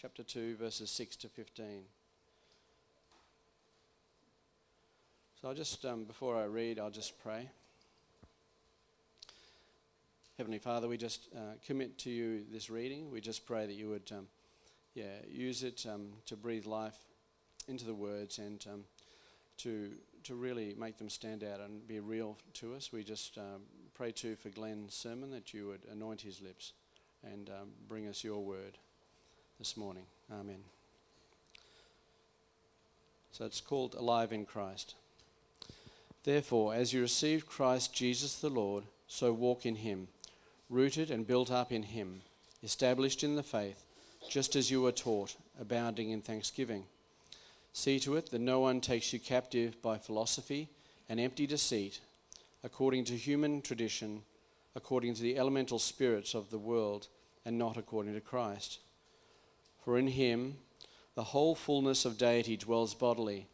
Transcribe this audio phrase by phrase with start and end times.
[0.00, 1.82] chapter 2, verses 6 to 15.
[5.38, 7.50] So I'll just, um, before I read, I'll just pray.
[10.38, 13.10] Heavenly Father, we just uh, commit to you this reading.
[13.10, 14.26] We just pray that you would, um,
[14.94, 16.96] yeah, use it um, to breathe life
[17.68, 18.84] into the words and um,
[19.58, 19.90] to
[20.22, 22.90] to really make them stand out and be real to us.
[22.90, 23.62] We just um,
[23.92, 26.72] pray too for Glenn's sermon that you would anoint his lips
[27.22, 28.78] and um, bring us your word
[29.60, 30.04] this morning.
[30.32, 30.64] Amen.
[33.30, 34.94] So it's called Alive in Christ.
[36.24, 40.08] Therefore, as you received Christ Jesus the Lord, so walk in him,
[40.70, 42.22] rooted and built up in him,
[42.62, 43.84] established in the faith,
[44.30, 46.84] just as you were taught, abounding in thanksgiving.
[47.74, 50.70] See to it that no one takes you captive by philosophy
[51.06, 52.00] and empty deceit,
[52.64, 54.22] according to human tradition,
[54.74, 57.08] according to the elemental spirits of the world,
[57.44, 58.78] and not according to Christ.
[59.84, 60.58] For in him
[61.14, 63.48] the whole fullness of deity dwells bodily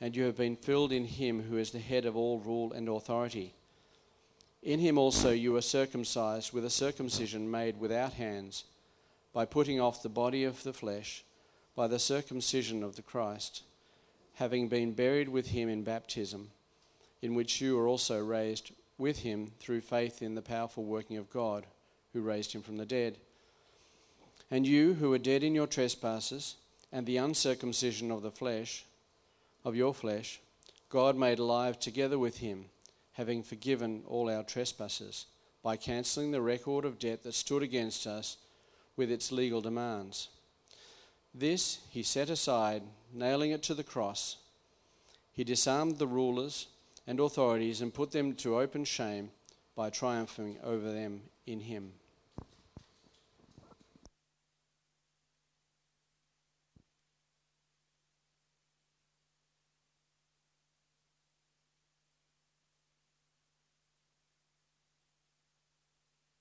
[0.00, 2.88] and you have been filled in him who is the head of all rule and
[2.88, 3.54] authority.
[4.62, 8.64] In him also you were circumcised with a circumcision made without hands,
[9.32, 11.24] by putting off the body of the flesh,
[11.76, 13.62] by the circumcision of the Christ,
[14.34, 16.50] having been buried with him in baptism,
[17.22, 21.30] in which you were also raised with him through faith in the powerful working of
[21.30, 21.66] God,
[22.12, 23.18] who raised him from the dead.
[24.50, 26.56] And you, who were dead in your trespasses
[26.90, 28.84] and the uncircumcision of the flesh,
[29.64, 30.40] of your flesh,
[30.88, 32.66] God made alive together with him,
[33.12, 35.26] having forgiven all our trespasses,
[35.62, 38.38] by cancelling the record of debt that stood against us
[38.96, 40.28] with its legal demands.
[41.32, 44.36] This he set aside, nailing it to the cross.
[45.32, 46.66] He disarmed the rulers
[47.06, 49.30] and authorities and put them to open shame
[49.76, 51.92] by triumphing over them in him.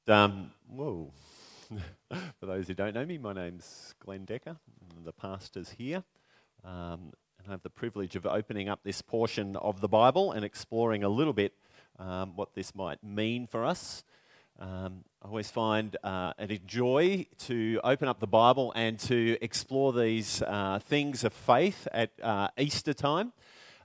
[0.10, 1.12] Um, whoa.
[2.40, 4.58] For those who don't know me, my name's Glenn Decker.
[4.98, 6.04] I'm the pastor's here.
[6.66, 10.44] Um, and I have the privilege of opening up this portion of the Bible and
[10.44, 11.54] exploring a little bit
[12.00, 14.04] um, what this might mean for us.
[14.60, 19.38] Um, I always find uh, it a joy to open up the Bible and to
[19.42, 23.32] explore these uh, things of faith at uh, Easter time.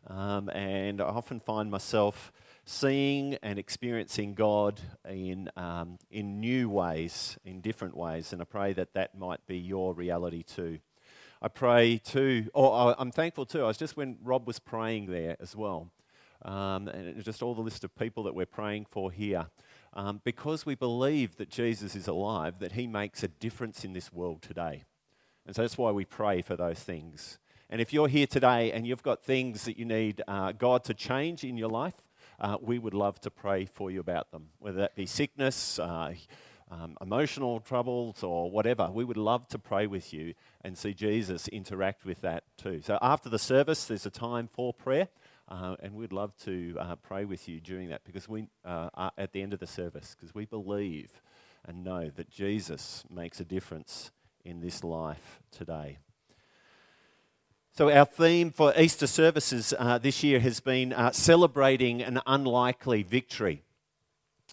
[0.06, 2.32] Um, and I often find myself
[2.64, 8.32] seeing and experiencing God in, um, in new ways, in different ways.
[8.32, 10.78] And I pray that that might be your reality too.
[11.42, 13.64] I pray too, or I'm thankful too.
[13.64, 15.90] I was just when Rob was praying there as well,
[16.42, 19.48] um, and just all the list of people that we're praying for here.
[19.92, 24.12] Um, because we believe that Jesus is alive, that he makes a difference in this
[24.12, 24.84] world today.
[25.46, 27.38] And so that's why we pray for those things.
[27.68, 30.94] And if you're here today and you've got things that you need uh, God to
[30.94, 31.94] change in your life,
[32.40, 36.14] uh, we would love to pray for you about them, whether that be sickness, uh,
[36.70, 38.90] um, emotional troubles, or whatever.
[38.90, 42.80] We would love to pray with you and see Jesus interact with that too.
[42.82, 45.08] So after the service, there's a time for prayer.
[45.46, 49.12] Uh, and we'd love to uh, pray with you during that because we uh, are
[49.18, 51.20] at the end of the service because we believe
[51.66, 54.10] and know that Jesus makes a difference
[54.44, 55.98] in this life today.
[57.76, 63.02] So, our theme for Easter services uh, this year has been uh, celebrating an unlikely
[63.02, 63.64] victory,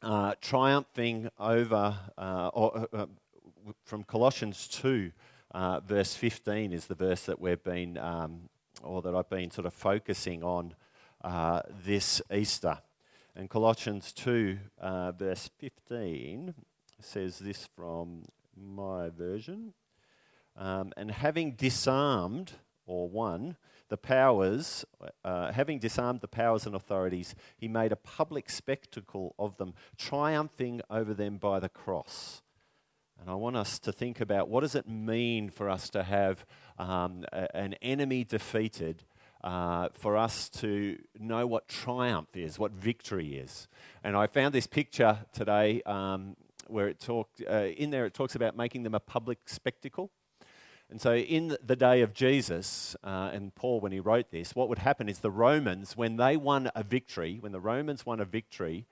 [0.01, 3.05] uh, triumphing over, uh, or, uh, uh,
[3.83, 5.11] from Colossians 2,
[5.85, 8.49] verse 15 is the verse that we've been, um,
[8.81, 10.73] or that I've been sort of focusing on
[11.85, 12.79] this Easter.
[13.35, 14.57] And Colossians 2,
[15.15, 16.55] verse 15
[16.99, 18.23] says this from
[18.57, 19.75] my version.
[20.57, 22.53] Um, and having disarmed,
[22.91, 23.55] or one,
[23.87, 24.83] the powers,
[25.23, 30.81] uh, having disarmed the powers and authorities, he made a public spectacle of them, triumphing
[30.89, 32.41] over them by the cross.
[33.19, 36.45] And I want us to think about what does it mean for us to have
[36.77, 39.05] um, a, an enemy defeated,
[39.41, 43.69] uh, for us to know what triumph is, what victory is.
[44.03, 46.35] And I found this picture today um,
[46.67, 50.11] where it talked, uh, in there it talks about making them a public spectacle.
[50.91, 54.67] And so, in the day of Jesus uh, and Paul, when he wrote this, what
[54.67, 58.25] would happen is the Romans, when they won a victory, when the Romans won a
[58.25, 58.85] victory,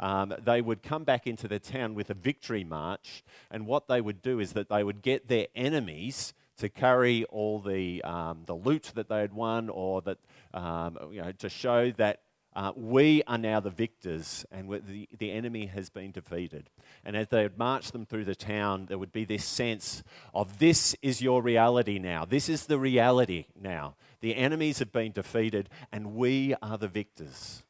[0.00, 3.22] um, they would come back into the town with a victory march.
[3.50, 7.58] And what they would do is that they would get their enemies to carry all
[7.60, 10.18] the, um, the loot that they had won, or that,
[10.54, 12.22] um, you know, to show that
[12.54, 16.68] uh, we are now the victors, and the, the enemy has been defeated.
[17.04, 20.02] And as they would march them through the town, there would be this sense
[20.34, 22.26] of this is your reality now.
[22.26, 23.94] This is the reality now.
[24.20, 27.62] The enemies have been defeated, and we are the victors.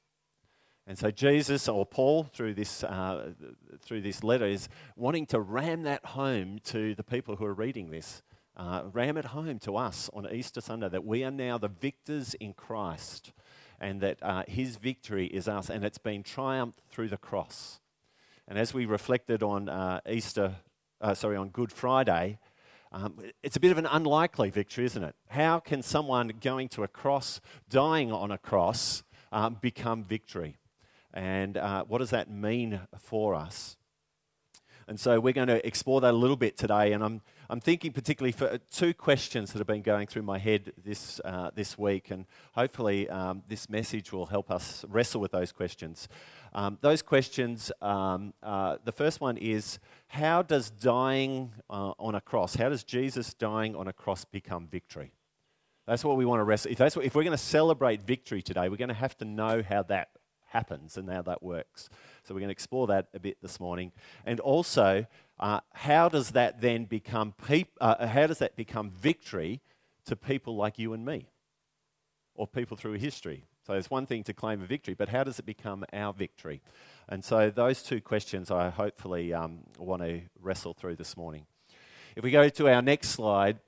[0.84, 3.34] And so Jesus or Paul, through this, uh,
[3.82, 7.90] through this letter, is wanting to ram that home to the people who are reading
[7.90, 8.22] this.
[8.56, 12.34] Uh, ram it home to us on Easter Sunday that we are now the victors
[12.34, 13.32] in Christ
[13.82, 17.80] and that uh, his victory is us, and it's been triumphed through the cross.
[18.46, 20.54] And as we reflected on uh, Easter,
[21.00, 22.38] uh, sorry, on Good Friday,
[22.92, 25.16] um, it's a bit of an unlikely victory, isn't it?
[25.28, 29.02] How can someone going to a cross, dying on a cross,
[29.32, 30.58] um, become victory?
[31.12, 33.76] And uh, what does that mean for us?
[34.86, 36.92] And so we're going to explore that a little bit today.
[36.92, 37.20] And I'm,
[37.50, 41.50] I'm thinking particularly for two questions that have been going through my head this, uh,
[41.54, 42.10] this week.
[42.10, 46.08] And hopefully, um, this message will help us wrestle with those questions.
[46.54, 49.78] Um, those questions um, uh, the first one is
[50.08, 54.66] how does dying uh, on a cross, how does Jesus dying on a cross become
[54.66, 55.12] victory?
[55.86, 56.70] That's what we want to wrestle.
[56.70, 59.24] If, that's what, if we're going to celebrate victory today, we're going to have to
[59.24, 60.10] know how that
[60.52, 61.88] happens and how that works.
[62.22, 63.90] So we're going to explore that a bit this morning.
[64.24, 65.06] And also,
[65.42, 69.60] uh, how does that then become peop- uh, how does that become victory
[70.06, 71.26] to people like you and me,
[72.36, 73.44] or people through history?
[73.66, 76.62] So it's one thing to claim a victory, but how does it become our victory?
[77.08, 81.46] And so those two questions I hopefully um, want to wrestle through this morning.
[82.14, 83.58] If we go to our next slide,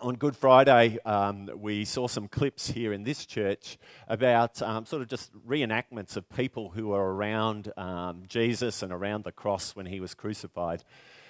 [0.00, 5.02] on Good Friday, um, we saw some clips here in this church about um, sort
[5.02, 9.86] of just reenactments of people who were around um, Jesus and around the cross when
[9.86, 10.84] he was crucified.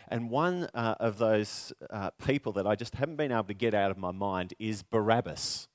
[0.08, 3.74] And one uh, of those uh, people that I just haven't been able to get
[3.74, 5.68] out of my mind is Barabbas.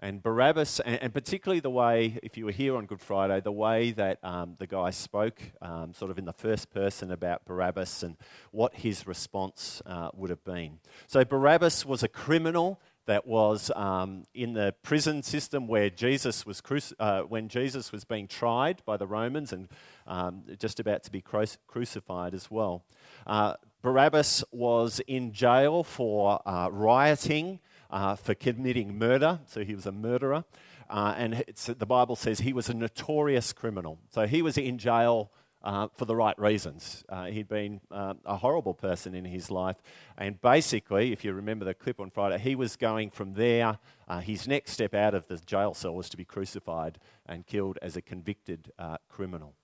[0.00, 3.50] And Barabbas, and, and, particularly the way, if you were here on Good Friday, the
[3.50, 8.04] way that um, the guy spoke, um, sort of in the first person about Barabbas
[8.04, 8.16] and
[8.52, 10.78] what his response uh, would have been.
[11.08, 16.60] So, Barabbas was a criminal that was um, in the prison system where Jesus was
[16.60, 19.66] cruci- uh, when Jesus was being tried by the Romans and
[20.06, 22.84] um, just about to be cru- crucified as well.
[23.26, 27.60] Uh, Barabbas was in jail for uh, rioting
[27.90, 29.40] uh, for committing murder.
[29.46, 30.44] So he was a murderer.
[30.90, 33.98] Uh, and the Bible says he was a notorious criminal.
[34.10, 35.30] So he was in jail
[35.62, 37.04] uh, for the right reasons.
[37.08, 39.76] Uh, he'd been uh, a horrible person in his life.
[40.16, 43.78] And basically, if you remember the clip on Friday, he was going from there.
[44.06, 47.78] Uh, his next step out of the jail cell was to be crucified and killed
[47.82, 49.54] as a convicted uh, criminal.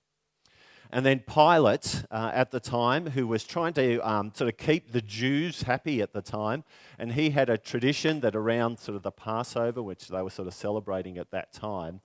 [0.95, 4.93] And then Pilate, uh, at the time, who was trying to um, sort of keep
[4.93, 6.63] the Jews happy at the time,
[6.97, 10.47] and he had a tradition that around sort of the Passover, which they were sort
[10.47, 11.99] of celebrating at that time,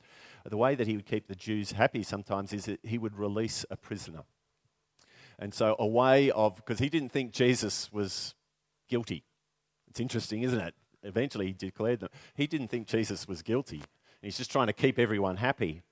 [0.45, 3.65] the way that he would keep the Jews happy sometimes is that he would release
[3.71, 4.25] a prisoner.
[5.39, 8.35] And so, a way of, because he didn't think Jesus was
[8.89, 9.23] guilty.
[9.89, 10.75] It's interesting, isn't it?
[11.05, 13.85] Eventually, he declared that he didn't think Jesus was guilty.
[14.21, 15.83] He's just trying to keep everyone happy.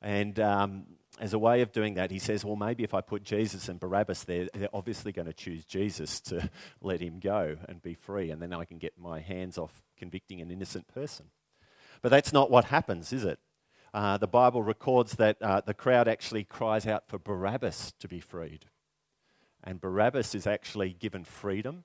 [0.00, 0.86] And um,
[1.20, 3.78] as a way of doing that, he says, well, maybe if I put Jesus and
[3.78, 6.50] Barabbas there, they're obviously going to choose Jesus to
[6.80, 10.40] let him go and be free, and then I can get my hands off convicting
[10.40, 11.26] an innocent person.
[12.00, 13.38] But that's not what happens, is it?
[13.94, 18.20] Uh, the Bible records that uh, the crowd actually cries out for Barabbas to be
[18.20, 18.64] freed.
[19.62, 21.84] And Barabbas is actually given freedom,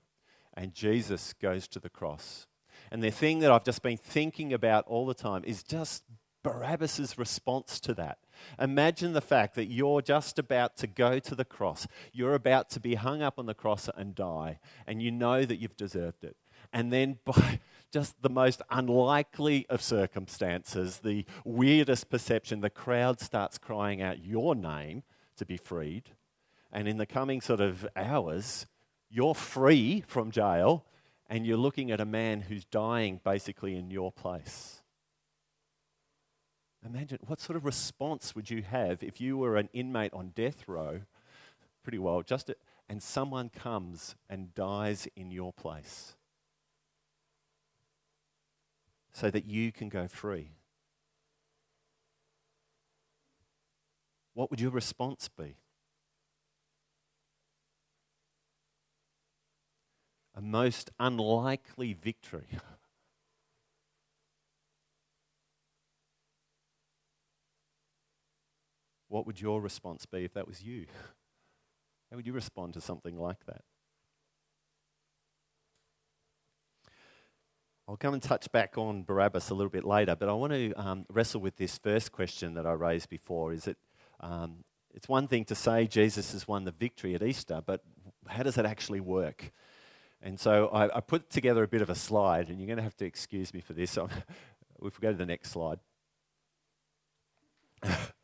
[0.53, 2.47] and Jesus goes to the cross.
[2.91, 6.03] And the thing that I've just been thinking about all the time is just
[6.43, 8.19] Barabbas' response to that.
[8.59, 11.87] Imagine the fact that you're just about to go to the cross.
[12.13, 15.57] You're about to be hung up on the cross and die, and you know that
[15.57, 16.35] you've deserved it.
[16.73, 17.59] And then, by
[17.91, 24.55] just the most unlikely of circumstances, the weirdest perception, the crowd starts crying out your
[24.55, 25.03] name
[25.37, 26.09] to be freed.
[26.71, 28.67] And in the coming sort of hours,
[29.09, 30.85] you're free from jail
[31.29, 34.76] and you're looking at a man who's dying basically in your place.
[36.87, 40.69] Imagine what sort of response would you have if you were an inmate on death
[40.69, 41.01] row,
[41.83, 42.49] pretty well, just
[42.87, 46.15] and someone comes and dies in your place
[49.11, 50.51] so that you can go free?
[54.33, 55.57] What would your response be?
[60.35, 62.47] A most unlikely victory.
[69.09, 70.85] What would your response be if that was you?
[72.09, 73.61] How would you respond to something like that?
[77.87, 80.73] I'll come and touch back on Barabbas a little bit later, but I want to
[80.73, 83.53] um, wrestle with this first question that I raised before.
[83.53, 83.77] Is it,
[84.19, 87.81] um, it's one thing to say Jesus has won the victory at Easter, but
[88.27, 89.53] how does that actually work?
[90.21, 92.83] And so I, I put together a bit of a slide, and you're going to
[92.83, 93.97] have to excuse me for this.
[94.83, 95.79] if we go to the next slide.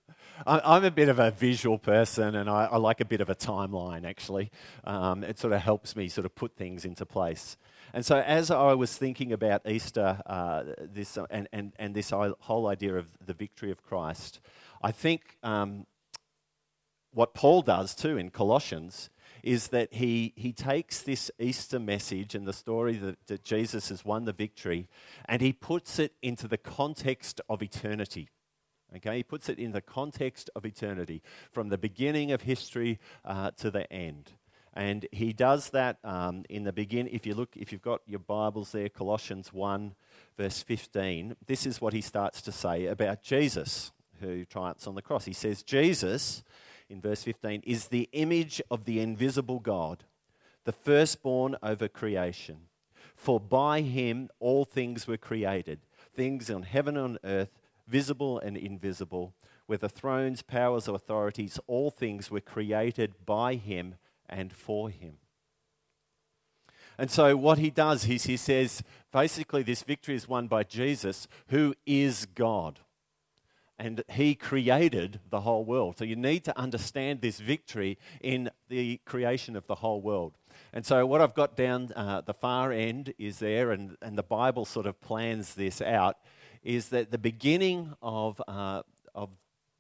[0.45, 3.35] I'm a bit of a visual person and I, I like a bit of a
[3.35, 4.51] timeline actually.
[4.83, 7.57] Um, it sort of helps me sort of put things into place.
[7.93, 12.67] And so, as I was thinking about Easter uh, this, and, and, and this whole
[12.67, 14.39] idea of the victory of Christ,
[14.81, 15.85] I think um,
[17.13, 19.11] what Paul does too in Colossians
[19.43, 24.03] is that he, he takes this Easter message and the story that, that Jesus has
[24.03, 24.87] won the victory
[25.25, 28.29] and he puts it into the context of eternity.
[28.95, 31.21] Okay, he puts it in the context of eternity,
[31.51, 34.31] from the beginning of history uh, to the end.
[34.75, 37.13] And he does that um, in the beginning.
[37.13, 39.93] If you look, if you've got your Bibles there, Colossians 1,
[40.38, 45.01] verse 15, this is what he starts to say about Jesus who triumphs on the
[45.01, 45.25] cross.
[45.25, 46.43] He says, Jesus,
[46.89, 50.05] in verse 15, is the image of the invisible God,
[50.65, 52.57] the firstborn over creation.
[53.15, 55.79] For by him all things were created,
[56.15, 57.50] things on heaven and on earth
[57.93, 59.35] visible and invisible,
[59.67, 63.93] whether thrones, powers, or authorities, all things were created by him
[64.27, 65.17] and for him.
[66.97, 68.81] And so, what he does is he says
[69.12, 72.79] basically, this victory is won by Jesus, who is God.
[73.77, 76.00] And he created the whole world.
[76.00, 80.33] So, you need to understand this victory in the creation of the whole world.
[80.73, 84.23] And so, what I've got down uh, the far end is there, and, and the
[84.23, 86.17] Bible sort of plans this out
[86.63, 89.29] is that the beginning of, uh, of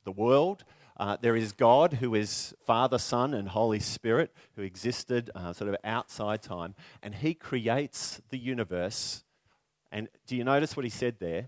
[0.03, 0.63] the world,
[0.97, 5.69] uh, there is God who is Father, Son, and Holy Spirit who existed uh, sort
[5.69, 9.23] of outside time, and He creates the universe.
[9.91, 11.47] And do you notice what He said there?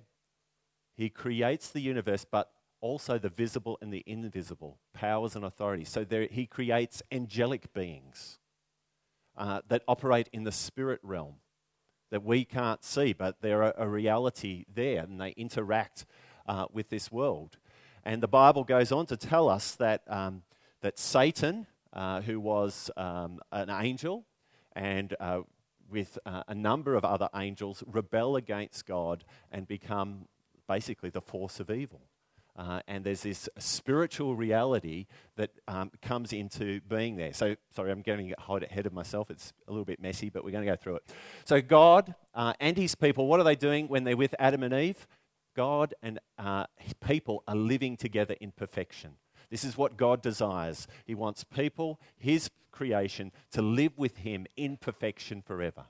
[0.96, 2.52] He creates the universe, but
[2.82, 5.90] also the visible and the invisible, powers and authorities.
[5.90, 8.40] So there, He creates angelic beings
[9.38, 11.36] uh, that operate in the spirit realm
[12.10, 16.06] that we can't see, but they're a, a reality there and they interact
[16.48, 17.58] uh, with this world.
[18.04, 20.44] And the Bible goes on to tell us that, um,
[20.82, 24.26] that Satan, uh, who was um, an angel,
[24.74, 25.42] and uh,
[25.90, 30.28] with uh, a number of other angels, rebel against God and become
[30.68, 32.02] basically the force of evil.
[32.58, 37.34] Uh, and there's this spiritual reality that um, comes into being there.
[37.34, 39.30] So, sorry, I'm getting ahead of myself.
[39.30, 41.04] It's a little bit messy, but we're going to go through it.
[41.44, 44.74] So, God uh, and his people, what are they doing when they're with Adam and
[44.74, 45.06] Eve?
[45.54, 46.66] God and uh,
[47.06, 49.12] people are living together in perfection.
[49.50, 50.88] This is what God desires.
[51.06, 55.86] He wants people, his creation, to live with him in perfection forever.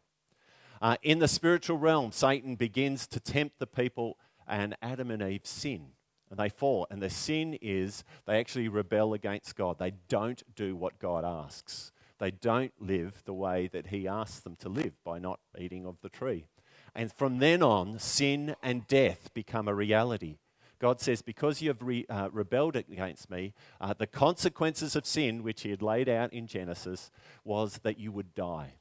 [0.82, 4.18] Uh, in the spiritual realm, Satan begins to tempt the people,
[4.48, 5.92] and Adam and Eve sin
[6.30, 6.88] and they fall.
[6.90, 9.80] And the sin is they actually rebel against God.
[9.80, 11.92] They don't do what God asks.
[12.18, 15.98] They don't live the way that He asks them to live by not eating of
[16.02, 16.46] the tree.
[16.94, 20.38] And from then on, sin and death become a reality.
[20.80, 25.44] God says, Because you have re, uh, rebelled against me, uh, the consequences of sin,
[25.44, 27.12] which He had laid out in Genesis,
[27.44, 28.76] was that you would die.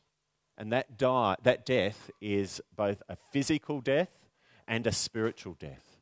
[0.57, 4.11] And that, die, that death is both a physical death
[4.69, 5.94] and a spiritual death.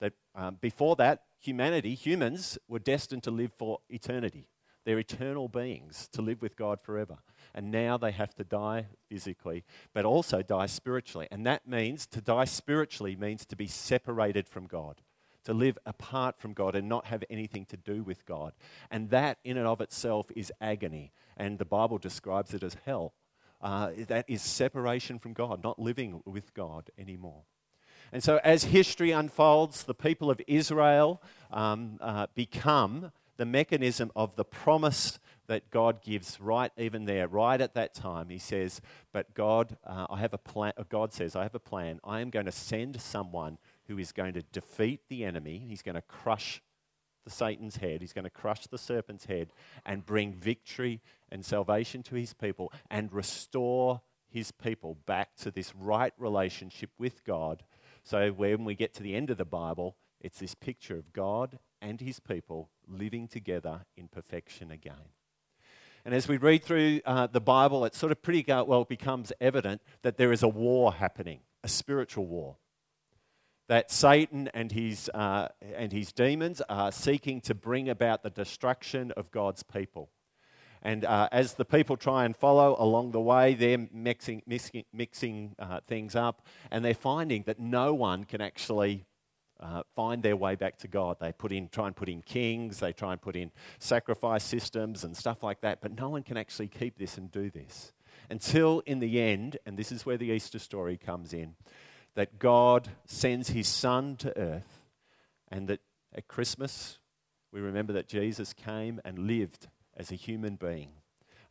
[0.00, 4.48] That um, before that, humanity, humans, were destined to live for eternity.
[4.84, 7.18] They're eternal beings to live with God forever.
[7.54, 11.28] And now they have to die physically, but also die spiritually.
[11.30, 15.02] And that means to die spiritually means to be separated from God,
[15.44, 18.54] to live apart from God and not have anything to do with God.
[18.90, 21.12] And that, in and of itself, is agony.
[21.36, 23.12] And the Bible describes it as hell.
[23.60, 27.42] Uh, that is separation from God, not living with God anymore.
[28.12, 34.36] And so, as history unfolds, the people of Israel um, uh, become the mechanism of
[34.36, 38.28] the promise that God gives right even there, right at that time.
[38.28, 38.80] He says,
[39.12, 40.72] But God, uh, I have a plan.
[40.76, 42.00] Uh, God says, I have a plan.
[42.04, 45.64] I am going to send someone who is going to defeat the enemy.
[45.66, 46.62] He's going to crush
[47.24, 48.00] the Satan's head.
[48.00, 49.48] He's going to crush the serpent's head
[49.86, 51.00] and bring victory
[51.30, 57.24] and salvation to his people and restore his people back to this right relationship with
[57.24, 57.62] God
[58.08, 61.58] so when we get to the end of the Bible, it's this picture of God
[61.82, 65.12] and his people living together in perfection again.
[66.06, 69.82] And as we read through uh, the Bible, it sort of pretty well becomes evident
[70.00, 72.56] that there is a war happening, a spiritual war.
[73.68, 79.12] That Satan and his, uh, and his demons are seeking to bring about the destruction
[79.18, 80.08] of God's people.
[80.82, 85.54] And uh, as the people try and follow along the way, they're mixing, mixing, mixing
[85.58, 89.06] uh, things up, and they're finding that no one can actually
[89.60, 91.16] uh, find their way back to God.
[91.20, 95.04] They put in, try and put in kings, they try and put in sacrifice systems
[95.04, 97.92] and stuff like that, but no one can actually keep this and do this.
[98.30, 101.56] Until in the end, and this is where the Easter story comes in,
[102.14, 104.82] that God sends his Son to earth,
[105.48, 105.80] and that
[106.14, 106.98] at Christmas,
[107.52, 109.68] we remember that Jesus came and lived
[109.98, 110.92] as a human being.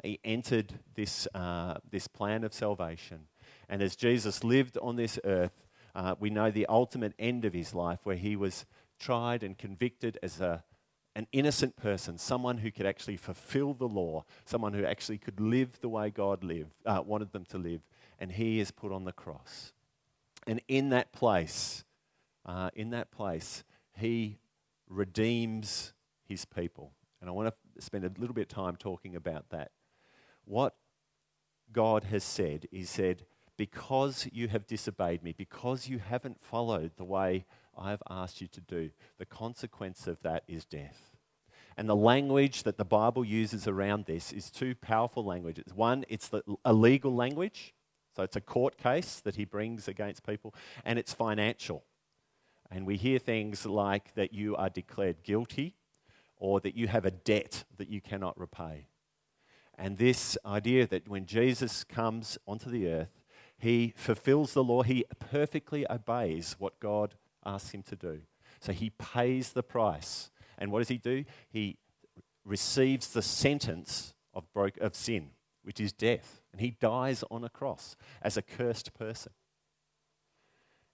[0.02, 3.28] He entered this, uh, this plan of salvation.
[3.68, 7.74] And as Jesus lived on this earth, uh, we know the ultimate end of his
[7.74, 8.66] life, where he was
[9.00, 10.64] tried and convicted as a,
[11.16, 15.80] an innocent person, someone who could actually fulfill the law, someone who actually could live
[15.82, 17.82] the way God lived, uh, wanted them to live.
[18.20, 19.74] And he is put on the cross.
[20.46, 21.84] And in that place,
[22.46, 23.64] uh, in that place,
[23.98, 24.38] he
[24.88, 26.92] redeems his people.
[27.20, 29.72] And I want to spend a little bit of time talking about that.
[30.46, 30.76] What
[31.72, 33.26] God has said, He said,
[33.58, 37.46] because you have disobeyed me, because you haven't followed the way
[37.76, 41.16] I have asked you to do, the consequence of that is death.
[41.76, 45.74] And the language that the Bible uses around this is two powerful languages.
[45.76, 47.74] One, it's the, a legal language,
[48.16, 50.56] so it's a court case that he brings against people,
[50.86, 51.84] and it's financial.
[52.72, 55.77] And we hear things like that you are declared guilty
[56.38, 58.88] or that you have a debt that you cannot repay.
[59.78, 63.22] And this idea that when Jesus comes onto the earth,
[63.60, 67.16] he fulfills the law, he perfectly obeys what God
[67.46, 68.22] asks him to do.
[68.60, 70.30] So he pays the price.
[70.58, 71.26] And what does he do?
[71.50, 71.78] He
[72.44, 75.30] receives the sentence of, broke, of sin,
[75.64, 76.42] which is death.
[76.52, 79.34] And he dies on a cross as a cursed person.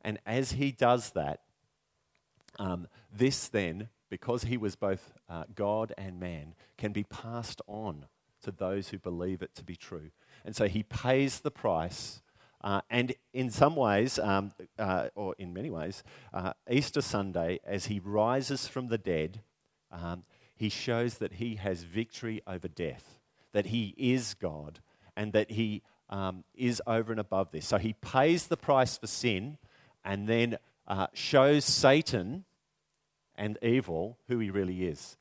[0.01, 1.41] And as he does that,
[2.59, 8.05] um, this then, because he was both uh, God and man, can be passed on
[8.43, 10.11] to those who believe it to be true.
[10.45, 12.21] And so he pays the price.
[12.61, 17.87] Uh, and in some ways, um, uh, or in many ways, uh, Easter Sunday, as
[17.87, 19.41] he rises from the dead,
[19.91, 23.17] um, he shows that he has victory over death,
[23.51, 24.79] that he is God,
[25.17, 27.65] and that he um, is over and above this.
[27.65, 29.57] So he pays the price for sin
[30.05, 32.45] and then uh, shows Satan
[33.35, 35.17] and evil who he really is,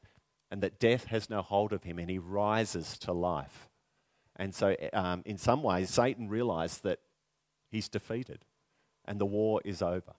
[0.51, 3.69] and that death has no hold of him, and he rises to life.
[4.37, 7.01] And so, um, in some ways, Satan realized that
[7.71, 8.45] he's defeated
[9.05, 10.15] and the war is over.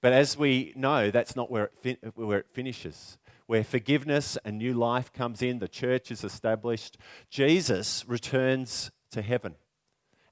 [0.00, 3.18] But as we know, that's not where it, fin- where it finishes.
[3.46, 6.98] Where forgiveness and new life comes in, the church is established.
[7.30, 9.54] Jesus returns to heaven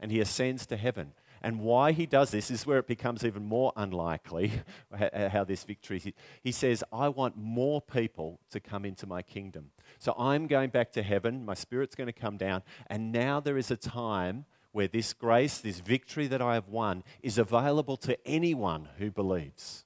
[0.00, 1.12] and he ascends to heaven.
[1.42, 4.53] And why he does this is where it becomes even more unlikely
[5.12, 5.96] how this victory.
[5.96, 6.12] is.
[6.42, 9.70] He says, I want more people to come into my kingdom.
[9.98, 13.59] So I'm going back to heaven, my spirit's going to come down, and now there
[13.59, 18.16] is a time where this grace, this victory that I have won, is available to
[18.26, 19.85] anyone who believes.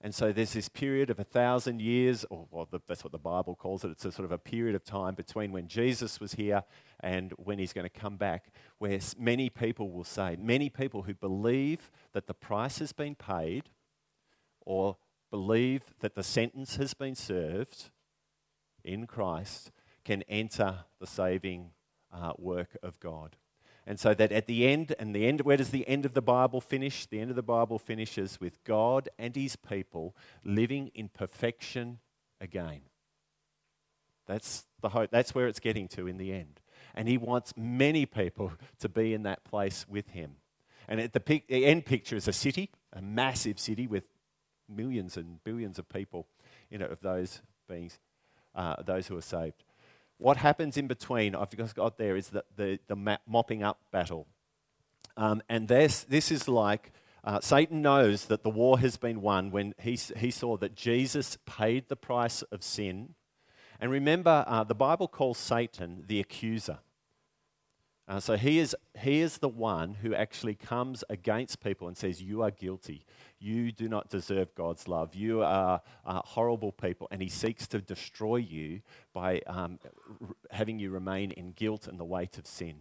[0.00, 3.56] And so there's this period of a thousand years, or well, that's what the Bible
[3.56, 3.90] calls it.
[3.90, 6.62] It's a sort of a period of time between when Jesus was here
[7.00, 11.14] and when he's going to come back, where many people will say, many people who
[11.14, 13.70] believe that the price has been paid
[14.64, 14.96] or
[15.30, 17.90] believe that the sentence has been served
[18.84, 19.72] in Christ
[20.04, 21.70] can enter the saving
[22.12, 23.36] uh, work of God.
[23.88, 26.20] And so that at the end, and the end, where does the end of the
[26.20, 27.06] Bible finish?
[27.06, 31.98] The end of the Bible finishes with God and his people living in perfection
[32.38, 32.82] again.
[34.26, 35.10] That's the hope.
[35.10, 36.60] That's where it's getting to in the end.
[36.94, 40.32] And he wants many people to be in that place with him.
[40.86, 44.04] And at the, pic- the end picture is a city, a massive city with
[44.68, 46.26] millions and billions of people
[46.68, 47.98] you know, of those beings,
[48.54, 49.64] uh, those who are saved.
[50.18, 54.26] What happens in between, I've just got there, is the, the, the mopping up battle.
[55.16, 56.92] Um, and this, this is like
[57.24, 61.38] uh, Satan knows that the war has been won when he, he saw that Jesus
[61.46, 63.14] paid the price of sin.
[63.80, 66.78] And remember, uh, the Bible calls Satan the accuser.
[68.08, 72.22] Uh, so he is, he is the one who actually comes against people and says,
[72.22, 73.04] You are guilty.
[73.38, 75.14] You do not deserve God's love.
[75.14, 77.06] You are uh, horrible people.
[77.10, 78.80] And he seeks to destroy you
[79.12, 79.78] by um,
[80.22, 82.76] r- having you remain in guilt and the weight of sin.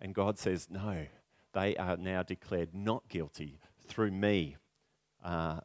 [0.00, 1.06] And God says, No,
[1.52, 3.58] they are now declared not guilty
[3.88, 4.56] through me,
[5.24, 5.58] uh,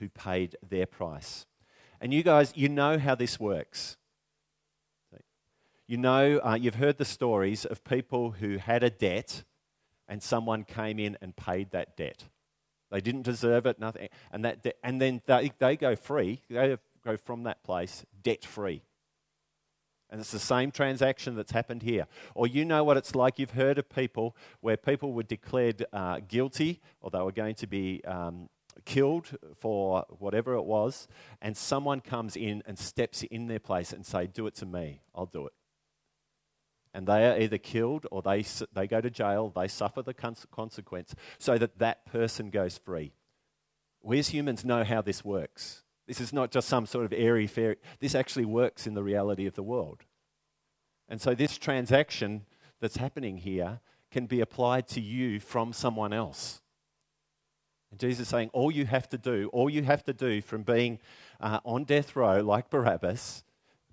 [0.00, 1.46] who paid their price.
[2.00, 3.96] And you guys, you know how this works.
[5.88, 9.44] You know, uh, you've heard the stories of people who had a debt
[10.08, 12.24] and someone came in and paid that debt.
[12.90, 14.08] They didn't deserve it, nothing.
[14.32, 18.44] And, that de- and then they, they go free, they go from that place debt
[18.44, 18.82] free.
[20.10, 22.06] And it's the same transaction that's happened here.
[22.34, 23.38] Or you know what it's like.
[23.38, 27.66] You've heard of people where people were declared uh, guilty or they were going to
[27.68, 28.48] be um,
[28.84, 31.08] killed for whatever it was,
[31.40, 35.00] and someone comes in and steps in their place and say, "Do it to me.
[35.14, 35.52] I'll do it."
[36.96, 41.14] And they are either killed or they, they go to jail, they suffer the consequence
[41.38, 43.12] so that that person goes free.
[44.02, 45.82] We as humans know how this works.
[46.08, 47.76] This is not just some sort of airy fairy.
[48.00, 50.04] This actually works in the reality of the world.
[51.06, 52.46] And so, this transaction
[52.80, 53.80] that's happening here
[54.10, 56.62] can be applied to you from someone else.
[57.90, 60.62] And Jesus is saying, all you have to do, all you have to do from
[60.62, 60.98] being
[61.40, 63.44] uh, on death row like Barabbas,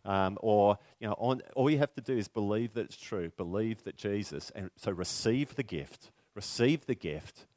[0.06, 3.32] um, or you know, on, all you have to do is believe that it's true,
[3.38, 7.48] believe that Jesus, and so receive the gift, receive the gift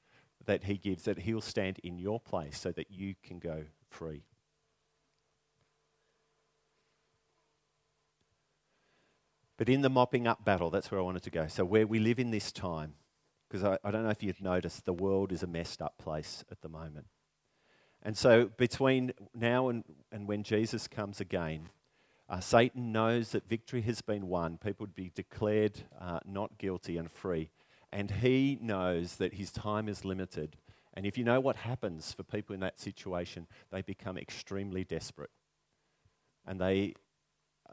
[0.45, 4.23] that He gives, that He'll stand in your place so that you can go free.
[9.57, 11.47] But in the mopping up battle, that's where I wanted to go.
[11.49, 12.95] So, where we live in this time,
[13.49, 16.45] because I, I, don't know if you've noticed, the world is a messed up place
[16.51, 17.07] at the moment.
[18.03, 21.71] And so, between now and, and when Jesus comes again,
[22.29, 24.59] uh, Satan knows that victory has been won.
[24.59, 27.51] People would be declared uh, not guilty and free.
[27.93, 30.57] And he knows that his time is limited.
[30.95, 35.31] And if you know what happens for people in that situation, they become extremely desperate.
[36.45, 36.95] And they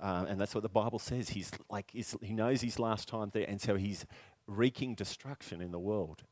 [0.02, 1.30] uh, and that's what the Bible says.
[1.30, 4.06] He's like he's, he knows his last time there, and so he's
[4.48, 6.24] wreaking destruction in the world.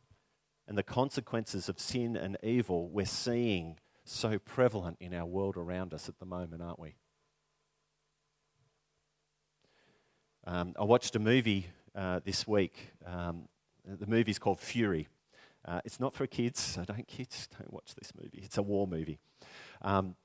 [0.67, 5.93] And the consequences of sin and evil we're seeing so prevalent in our world around
[5.93, 6.95] us at the moment, aren't we?
[10.45, 12.93] Um, I watched a movie uh, this week.
[13.05, 13.47] Um,
[13.85, 15.07] the movie's called Fury.
[15.63, 18.41] Uh, it's not for kids, so don't kids don't watch this movie.
[18.43, 19.19] It's a war movie.
[19.81, 20.15] Um,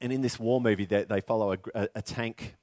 [0.00, 2.56] and in this war movie, they, they follow a, a, a tank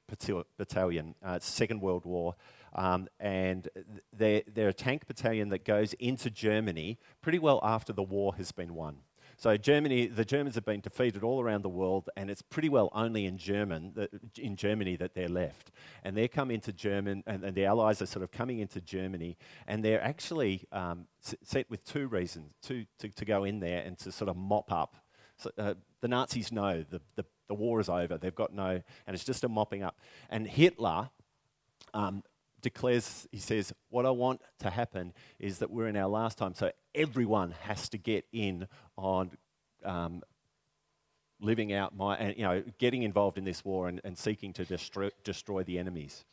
[0.56, 2.34] battalion, uh, Second World War,
[2.74, 3.68] um, and
[4.12, 8.50] they're, they're a tank battalion that goes into Germany pretty well after the war has
[8.50, 8.96] been won.
[9.38, 12.90] So Germany, the Germans have been defeated all around the world, and it's pretty well
[12.92, 15.70] only in German in Germany that they're left.
[16.02, 19.36] And they come into German, and, and, the Allies are sort of coming into Germany,
[19.66, 23.96] and they're actually um, set with two reasons: to, to, to go in there and
[23.98, 24.96] to sort of mop up
[25.38, 28.18] so, uh, the Nazis know the, the, the, war is over.
[28.18, 29.98] They've got no, and it's just a mopping up.
[30.28, 31.10] And Hitler
[31.94, 32.24] um,
[32.60, 36.54] declares, he says, What I want to happen is that we're in our last time,
[36.54, 38.66] so everyone has to get in
[38.98, 39.30] on
[39.84, 40.22] um,
[41.40, 45.08] living out my, you know, getting involved in this war and, and seeking to destroy,
[45.22, 46.24] destroy the enemies.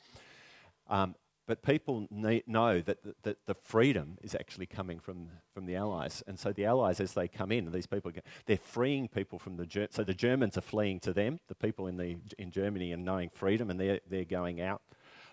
[0.89, 1.15] Um,
[1.47, 6.23] but people know that the, that the freedom is actually coming from, from the Allies.
[6.25, 8.11] And so the Allies, as they come in, these people,
[8.47, 9.87] they're freeing people from the...
[9.91, 13.29] So the Germans are fleeing to them, the people in, the, in Germany and knowing
[13.29, 14.81] freedom, and they're, they're going out.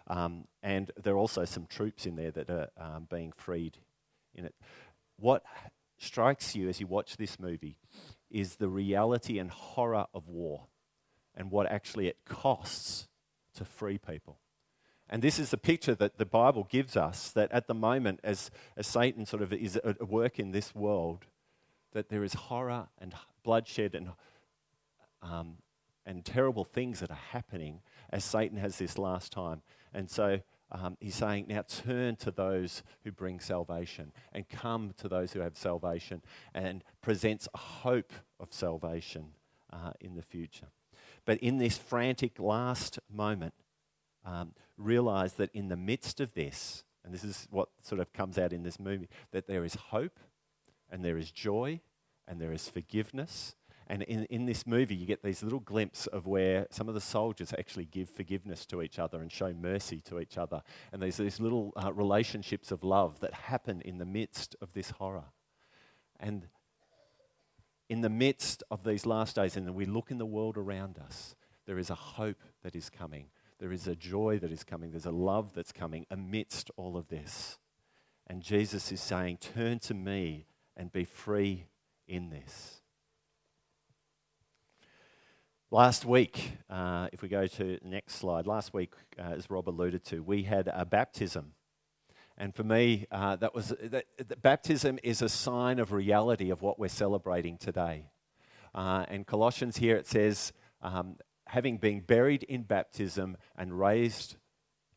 [0.06, 3.78] Um, and there are also some troops in there that are um, being freed
[4.34, 4.54] in it.
[5.16, 5.44] What
[6.02, 7.76] strikes you as you watch this movie
[8.30, 10.66] is the reality and horror of war
[11.34, 13.08] and what actually it costs
[13.54, 14.38] to free people.
[15.08, 18.50] And this is the picture that the Bible gives us that at the moment, as,
[18.76, 21.26] as Satan sort of is at work in this world,
[21.92, 24.10] that there is horror and bloodshed and,
[25.22, 25.58] um,
[26.06, 29.60] and terrible things that are happening as Satan has this last time.
[29.92, 30.40] And so
[30.72, 35.40] um, he's saying, now turn to those who bring salvation and come to those who
[35.40, 36.22] have salvation
[36.54, 39.26] and presents a hope of salvation
[39.70, 40.68] uh, in the future.
[41.24, 43.54] But in this frantic last moment,
[44.24, 48.38] um, realize that in the midst of this, and this is what sort of comes
[48.38, 50.18] out in this movie, that there is hope
[50.90, 51.80] and there is joy
[52.26, 53.56] and there is forgiveness.
[53.92, 57.00] And in, in this movie, you get these little glimpses of where some of the
[57.00, 60.62] soldiers actually give forgiveness to each other and show mercy to each other.
[60.92, 64.90] And there's these little uh, relationships of love that happen in the midst of this
[64.90, 65.26] horror.
[66.18, 66.46] And
[67.90, 71.36] in the midst of these last days, and we look in the world around us,
[71.66, 73.26] there is a hope that is coming
[73.62, 74.90] there is a joy that is coming.
[74.90, 77.58] There's a love that's coming amidst all of this.
[78.26, 81.68] And Jesus is saying, Turn to me and be free
[82.08, 82.81] in this.
[85.72, 89.70] Last week, uh, if we go to the next slide, last week, uh, as Rob
[89.70, 91.54] alluded to, we had a baptism.
[92.36, 96.60] And for me, uh, that was that, that baptism is a sign of reality of
[96.60, 98.10] what we're celebrating today.
[98.74, 104.36] Uh, and Colossians here it says, um, having been buried in baptism and raised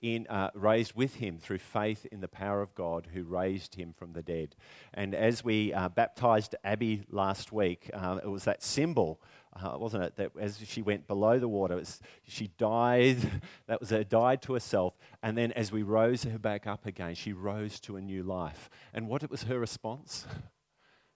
[0.02, 3.94] in, uh, raised with him through faith in the power of God who raised him
[3.94, 4.56] from the dead.
[4.94, 9.20] And as we uh, baptized Abby last week, uh, it was that symbol,
[9.56, 13.18] uh, wasn't it, that as she went below the water, was, she died,
[13.68, 14.98] that was her died to herself.
[15.24, 18.70] And then as we rose her back up again, she rose to a new life.
[18.94, 20.26] And what it was her response?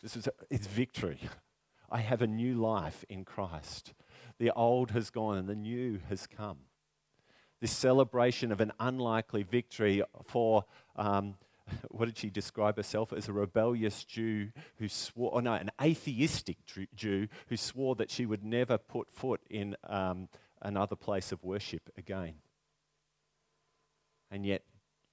[0.02, 1.20] This was it's victory.
[1.92, 3.94] I have a new life in Christ.
[4.38, 6.60] The old has gone and the new has come
[7.62, 11.36] this celebration of an unlikely victory for, um,
[11.90, 13.28] what did she describe herself as?
[13.28, 16.58] A rebellious Jew who swore, oh no, an atheistic
[16.96, 20.30] Jew who swore that she would never put foot in um,
[20.62, 22.36] another place of worship again.
[24.32, 24.64] And yet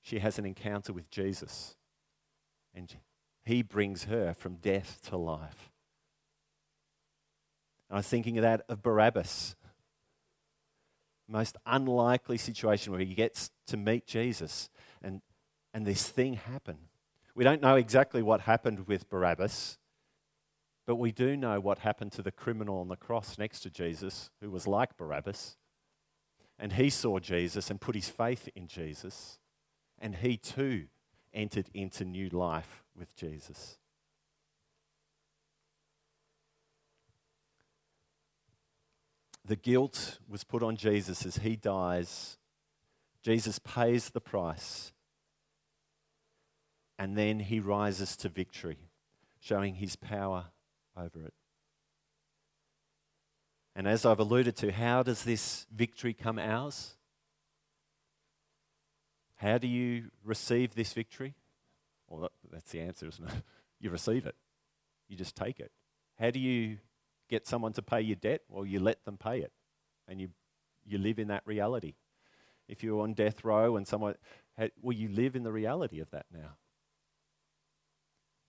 [0.03, 1.77] she has an encounter with Jesus.
[2.75, 2.95] And
[3.45, 5.71] he brings her from death to life.
[7.91, 9.57] I was thinking of that of Barabbas
[11.29, 14.69] most unlikely situation where he gets to meet Jesus
[15.77, 16.89] and, this thing happened.
[17.35, 19.79] We don't know exactly what happened with Barabbas,
[20.87, 24.31] but we do know what happened to the criminal on the cross next to Jesus,
[24.41, 25.57] who was like Barabbas.
[26.59, 29.39] And he saw Jesus and put his faith in Jesus,
[29.99, 30.87] and he too
[31.35, 33.79] entered into new life with Jesus.
[39.47, 42.37] the guilt was put on Jesus as he dies.
[43.23, 44.93] Jesus pays the price.
[46.99, 48.79] And then he rises to victory,
[49.39, 50.47] showing his power
[50.97, 51.35] over it.
[53.75, 56.95] And as I've alluded to, how does this victory come ours?
[59.37, 61.35] How do you receive this victory?
[62.09, 63.35] Well, that's the answer, isn't it?
[63.79, 64.35] You receive it,
[65.07, 65.71] you just take it.
[66.19, 66.79] How do you
[67.29, 69.53] get someone to pay your debt, well, you let them pay it.
[70.09, 70.29] And you,
[70.85, 71.95] you live in that reality.
[72.69, 74.15] If you're on death row and someone,
[74.81, 76.57] well, you live in the reality of that now.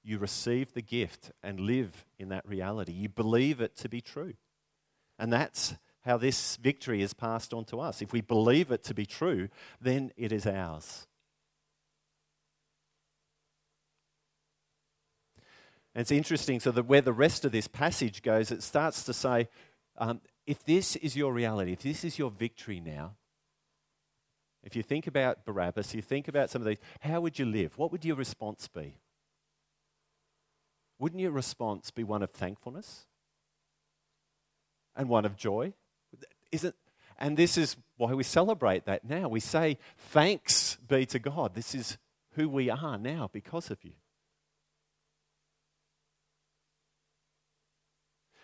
[0.08, 2.94] You receive the gift and live in that reality.
[2.94, 4.36] You believe it to be true.
[5.20, 8.02] And that's how this victory is passed on to us.
[8.02, 9.50] If we believe it to be true,
[9.82, 11.08] then it is ours.
[15.94, 19.14] And it's interesting, so that where the rest of this passage goes, it starts to
[19.14, 19.50] say,
[19.98, 23.16] um, if this is your reality, if this is your victory now,
[24.64, 27.78] if you think about Barabbas, you think about some of these, how would you live?
[27.78, 29.00] What would your response be?
[31.00, 33.06] Wouldn't your response be one of thankfulness
[34.96, 35.74] and one of joy?
[36.52, 36.76] Isn't,
[37.20, 39.28] and this is why we celebrate that now.
[39.28, 41.56] We say, Thanks be to God.
[41.56, 41.98] This is
[42.34, 43.94] who we are now because of you.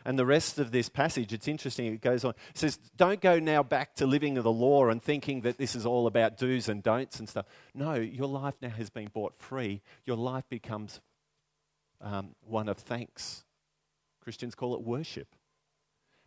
[0.06, 2.32] And the rest of this passage, it's interesting, it goes on.
[2.50, 5.76] It says, Don't go now back to living of the law and thinking that this
[5.76, 7.46] is all about do's and don'ts and stuff.
[7.74, 9.82] No, your life now has been bought free.
[10.06, 11.00] Your life becomes
[12.04, 13.44] um, one of thanks.
[14.22, 15.28] Christians call it worship.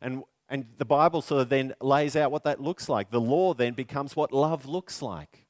[0.00, 3.10] And, and the Bible sort of then lays out what that looks like.
[3.10, 5.46] The law then becomes what love looks like.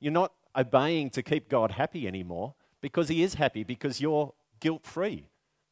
[0.00, 4.84] You're not obeying to keep God happy anymore because He is happy, because you're guilt
[4.84, 5.28] free.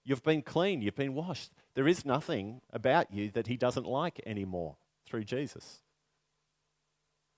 [0.09, 1.53] You've been clean, you've been washed.
[1.75, 5.83] There is nothing about you that he doesn't like anymore through Jesus.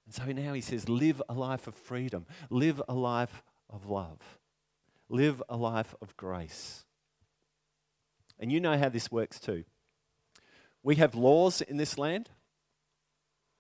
[0.07, 4.39] And so now he says, live a life of freedom, live a life of love,
[5.11, 6.87] live a life of grace.
[8.39, 9.65] And you know how this works too.
[10.83, 12.31] We have laws in this land,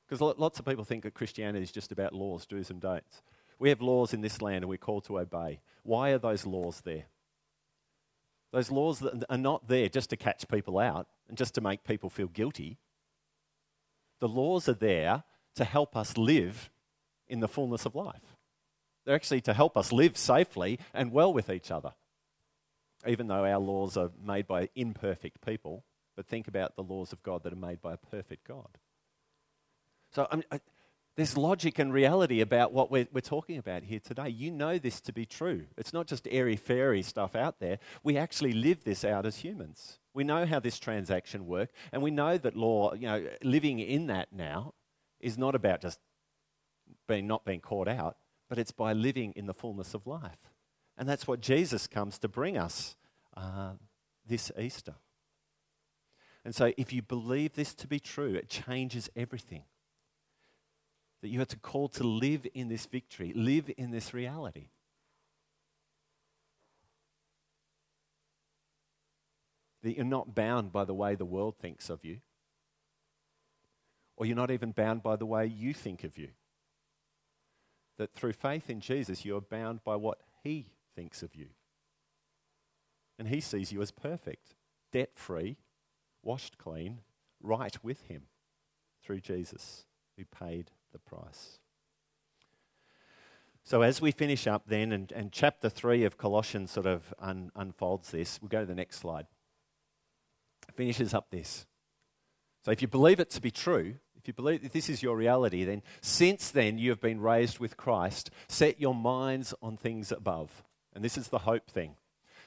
[0.08, 3.22] because lots of people think that Christianity is just about laws, do's and don'ts.
[3.58, 5.60] We have laws in this land and we're called to obey.
[5.82, 7.04] Why are those laws there?
[8.52, 12.10] Those laws are not there just to catch people out and just to make people
[12.10, 12.78] feel guilty.
[14.18, 15.24] The laws are there
[15.56, 16.70] to help us live
[17.28, 18.29] in the fullness of life.
[19.10, 21.94] They're actually to help us live safely and well with each other.
[23.04, 25.82] Even though our laws are made by imperfect people,
[26.14, 28.68] but think about the laws of God that are made by a perfect God.
[30.12, 30.60] So I,
[31.16, 34.28] there's logic and reality about what we're, we're talking about here today.
[34.28, 35.64] You know this to be true.
[35.76, 37.80] It's not just airy fairy stuff out there.
[38.04, 39.98] We actually live this out as humans.
[40.14, 44.06] We know how this transaction works, and we know that law, you know, living in
[44.06, 44.74] that now
[45.18, 45.98] is not about just
[47.08, 48.16] being not being caught out,
[48.50, 50.50] but it's by living in the fullness of life.
[50.98, 52.96] And that's what Jesus comes to bring us
[53.36, 53.74] uh,
[54.26, 54.96] this Easter.
[56.44, 59.62] And so, if you believe this to be true, it changes everything
[61.22, 64.68] that you are to call to live in this victory, live in this reality.
[69.82, 72.18] That you're not bound by the way the world thinks of you,
[74.16, 76.30] or you're not even bound by the way you think of you.
[78.00, 81.48] That through faith in Jesus, you are bound by what He thinks of you.
[83.18, 84.54] And He sees you as perfect,
[84.90, 85.58] debt free,
[86.22, 87.00] washed clean,
[87.42, 88.22] right with Him
[89.04, 89.84] through Jesus,
[90.16, 91.58] who paid the price.
[93.64, 97.52] So, as we finish up then, and, and chapter 3 of Colossians sort of un,
[97.54, 99.26] unfolds this, we'll go to the next slide.
[100.74, 101.66] Finishes up this.
[102.64, 105.16] So, if you believe it to be true, if you believe that this is your
[105.16, 110.12] reality, then since then you have been raised with Christ, set your minds on things
[110.12, 110.62] above.
[110.94, 111.96] And this is the hope thing.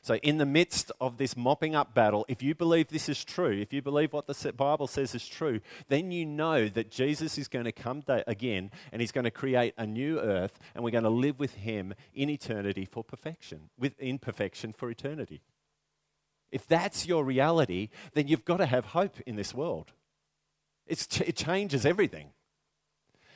[0.03, 3.57] So, in the midst of this mopping up battle, if you believe this is true,
[3.57, 7.47] if you believe what the Bible says is true, then you know that Jesus is
[7.47, 11.05] going to come again and he's going to create a new earth and we're going
[11.05, 15.41] to live with him in eternity for perfection, with imperfection for eternity.
[16.51, 19.93] If that's your reality, then you've got to have hope in this world.
[20.87, 22.29] It's, it changes everything.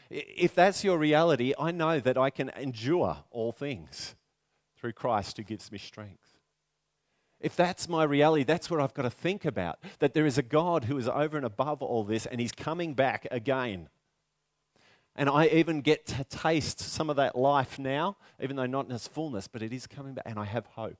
[0.09, 4.15] If that's your reality, I know that I can endure all things
[4.77, 6.37] through Christ who gives me strength.
[7.39, 9.79] If that's my reality, that's what I've got to think about.
[9.99, 12.93] That there is a God who is over and above all this and he's coming
[12.93, 13.89] back again.
[15.15, 18.91] And I even get to taste some of that life now, even though not in
[18.91, 20.25] its fullness, but it is coming back.
[20.27, 20.97] And I have hope.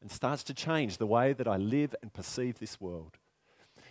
[0.00, 3.18] And starts to change the way that I live and perceive this world.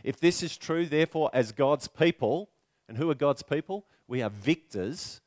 [0.03, 2.49] If this is true, therefore, as God's people,
[2.87, 3.85] and who are God's people?
[4.07, 5.21] We are victors.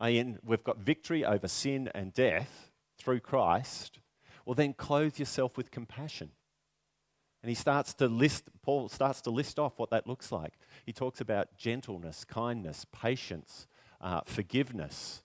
[0.00, 4.00] We've got victory over sin and death through Christ
[4.50, 6.30] well, then clothe yourself with compassion.
[7.42, 10.54] And he starts to list, Paul starts to list off what that looks like.
[10.84, 13.68] He talks about gentleness, kindness, patience,
[14.00, 15.22] uh, forgiveness.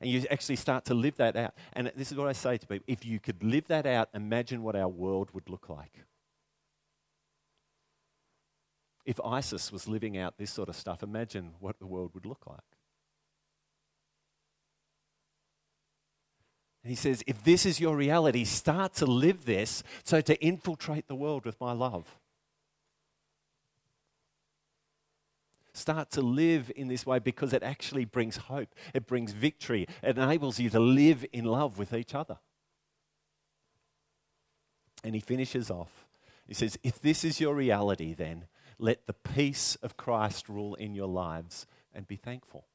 [0.00, 1.54] And you actually start to live that out.
[1.74, 4.62] And this is what I say to people if you could live that out, imagine
[4.62, 5.92] what our world would look like.
[9.04, 12.46] If ISIS was living out this sort of stuff, imagine what the world would look
[12.46, 12.60] like.
[16.84, 21.06] And he says, if this is your reality, start to live this so to infiltrate
[21.06, 22.18] the world with my love.
[25.74, 30.18] Start to live in this way because it actually brings hope, it brings victory, it
[30.18, 32.38] enables you to live in love with each other.
[35.02, 36.06] And he finishes off.
[36.46, 38.46] He says, If this is your reality, then
[38.78, 42.66] let the peace of Christ rule in your lives and be thankful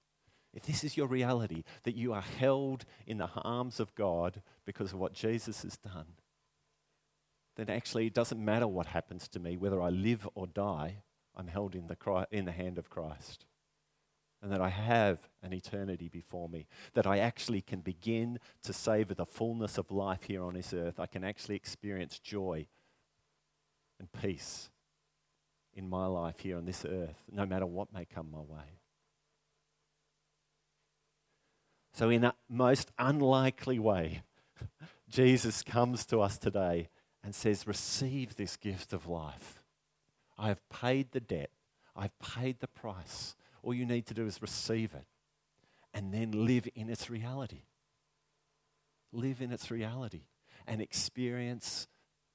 [0.58, 4.92] if this is your reality, that you are held in the arms of God because
[4.92, 6.08] of what Jesus has done,
[7.58, 11.04] then actually it doesn't matter what happens to me, whether I live or die,
[11.36, 13.46] I'm held in the, in the hand of Christ.
[14.42, 19.14] And that I have an eternity before me, that I actually can begin to savor
[19.14, 21.00] the fullness of life here on this earth.
[21.00, 22.66] I can actually experience joy
[24.00, 24.70] and peace
[25.78, 28.80] in my life here on this earth, no matter what may come my way.
[31.94, 34.24] So, in a most unlikely way,
[35.10, 36.90] Jesus comes to us today
[37.24, 39.62] and says, Receive this gift of life.
[40.38, 41.52] I have paid the debt,
[41.96, 43.36] I've paid the price.
[43.62, 45.06] All you need to do is receive it
[45.94, 47.64] and then live in its reality.
[49.12, 50.24] Live in its reality
[50.66, 51.88] and experience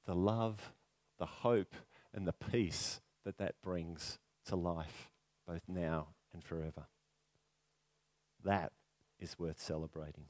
[0.05, 0.73] the love,
[1.19, 1.75] the hope,
[2.13, 5.11] and the peace that that brings to life,
[5.47, 6.87] both now and forever.
[8.45, 8.73] That
[9.19, 10.25] is worth celebrating.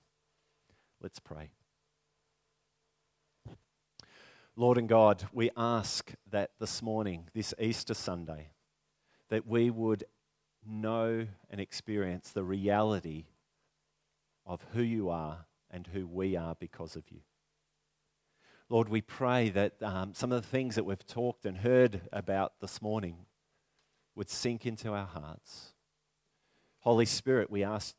[1.00, 1.50] Let's pray.
[4.55, 8.50] Lord and God, we ask that this morning, this Easter Sunday,
[9.31, 10.05] that we would
[10.66, 13.24] know and experience the reality
[14.44, 17.20] of who you are and who we are because of you.
[18.68, 22.55] Lord, we pray that um, some of the things that we've talked and heard about
[22.61, 23.27] this morning
[24.14, 25.75] would sink into our hearts.
[26.81, 27.94] Holy Spirit, we ask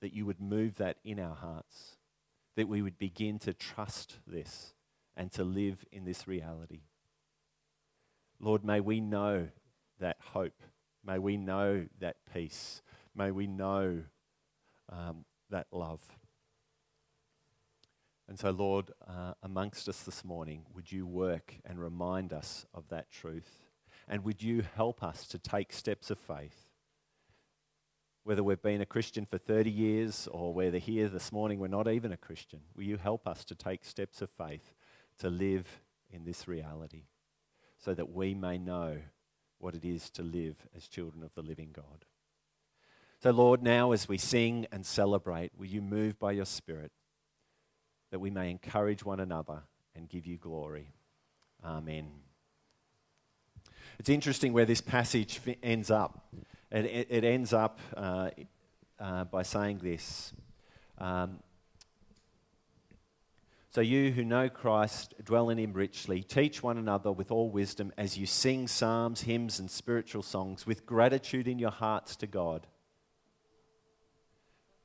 [0.00, 1.96] that you would move that in our hearts,
[2.56, 4.74] that we would begin to trust this
[5.16, 6.82] and to live in this reality.
[8.38, 9.48] Lord, may we know
[9.98, 10.62] that hope.
[11.04, 12.82] May we know that peace.
[13.14, 14.02] May we know
[14.90, 16.00] um, that love.
[18.28, 22.88] And so, Lord, uh, amongst us this morning, would you work and remind us of
[22.88, 23.62] that truth?
[24.08, 26.66] And would you help us to take steps of faith
[28.26, 31.86] whether we've been a Christian for 30 years or whether here this morning we're not
[31.86, 34.74] even a Christian, will you help us to take steps of faith
[35.20, 37.04] to live in this reality
[37.78, 38.96] so that we may know
[39.60, 42.04] what it is to live as children of the living God?
[43.22, 46.90] So, Lord, now as we sing and celebrate, will you move by your Spirit
[48.10, 49.62] that we may encourage one another
[49.94, 50.92] and give you glory?
[51.64, 52.08] Amen.
[53.98, 56.28] It's interesting where this passage ends up.
[56.70, 58.30] It, it, ends up uh,
[58.98, 60.32] uh, by saying this.
[60.98, 61.38] Um,
[63.70, 66.22] so, you who know Christ, dwell in him richly.
[66.22, 70.86] Teach one another with all wisdom as you sing psalms, hymns, and spiritual songs with
[70.86, 72.66] gratitude in your hearts to God.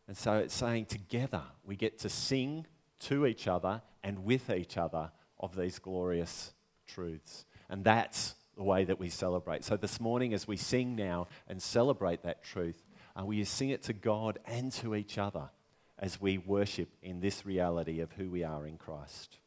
[0.09, 2.67] And so it's saying together we get to sing
[3.01, 6.53] to each other and with each other of these glorious
[6.87, 7.45] truths.
[7.69, 9.63] And that's the way that we celebrate.
[9.63, 12.83] So this morning, as we sing now and celebrate that truth,
[13.15, 15.49] uh, we sing it to God and to each other
[15.97, 19.37] as we worship in this reality of who we are in Christ.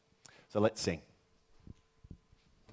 [0.49, 1.01] So let's sing.